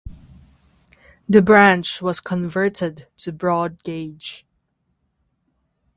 [1.29, 4.47] The branch was converted to broad gauge.